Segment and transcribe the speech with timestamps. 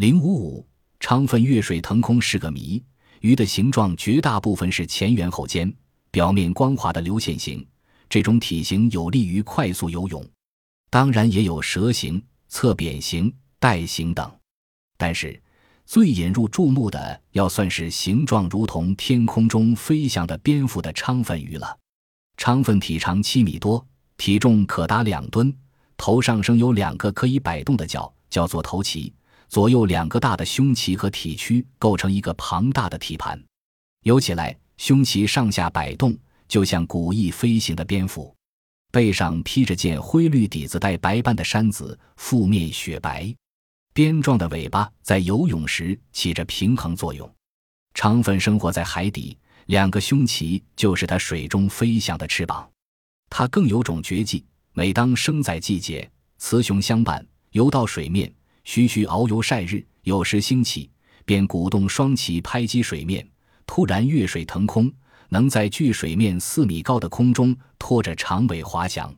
[0.00, 0.66] 零五五，
[0.98, 2.82] 昌奋跃水腾空是个谜。
[3.20, 5.70] 鱼的形状绝大部分是前圆后尖，
[6.10, 7.68] 表面光滑的流线型，
[8.08, 10.26] 这种体型有利于快速游泳。
[10.88, 14.32] 当然也有蛇形、侧扁形、带形等，
[14.96, 15.38] 但是
[15.84, 21.78] 最引入注目的要算是形状如同天空中飞翔的蝙蝠的昌奋鱼了。
[22.38, 23.86] 昌奋体长七米多，
[24.16, 25.54] 体重可达两吨，
[25.98, 29.12] 头上生有两个可以摆动的角，叫做头鳍。
[29.50, 33.42] 左右两个大的胸鳍和体躯构成一个庞大的体盘，
[34.04, 38.32] 游起来胸鳍上下摆动，就像古翼飞行的蝙蝠。
[38.92, 43.34] 背上披着件灰绿底子带白斑的衫子，腹面雪白，
[43.92, 47.28] 鞭状的尾巴在游泳时起着平衡作用。
[47.94, 52.70] 长粉生活在海底，两个胸鳍就是它水中飞翔的翅膀。
[53.28, 58.32] 它更有种绝技，每当生崽季节，雌雄相伴，游到水面。
[58.72, 60.88] 徐徐遨游晒日，有时兴起，
[61.24, 63.28] 便鼓动双鳍拍击水面，
[63.66, 64.88] 突然跃水腾空，
[65.28, 69.12] 能在距水面四米高的空中拖着长尾滑翔。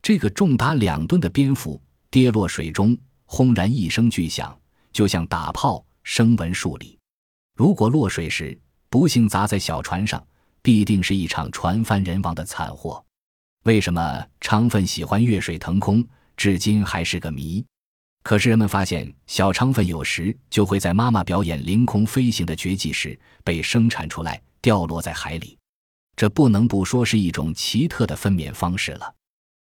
[0.00, 4.56] 这个重达两吨的蝙蝠跌落水中，轰然一声巨响，
[4.92, 6.96] 就像打炮，声闻数里。
[7.56, 8.56] 如果落水时
[8.88, 10.24] 不幸砸在小船上，
[10.62, 13.04] 必定是一场船翻人亡的惨祸。
[13.64, 17.66] 为什么昌奋喜欢跃水腾空，至今还是个谜。
[18.24, 25.58] 可是人们发现，小肠粪有时就会在妈妈表演凌空飞行的绝技时被生产出来，掉落在海里。
[26.16, 29.14] 这不能不说是一种奇特的分娩方式了。